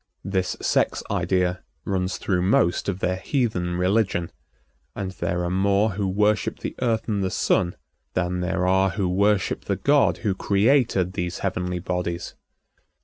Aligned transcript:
This 0.25 0.57
sex 0.59 1.03
idea 1.11 1.61
runs 1.85 2.17
through 2.17 2.41
most 2.41 2.89
of 2.89 3.01
their 3.01 3.17
heathen 3.17 3.75
religion, 3.75 4.31
and 4.95 5.11
there 5.11 5.43
are 5.43 5.51
more 5.51 5.91
who 5.91 6.07
worship 6.07 6.57
the 6.61 6.73
Earth 6.81 7.07
and 7.07 7.23
the 7.23 7.29
Sun 7.29 7.75
than 8.15 8.39
there 8.39 8.65
are 8.65 8.89
who 8.89 9.07
worship 9.07 9.65
the 9.65 9.75
God 9.75 10.17
who 10.25 10.33
created 10.33 11.13
these 11.13 11.37
heavenly 11.45 11.77
bodies. 11.77 12.33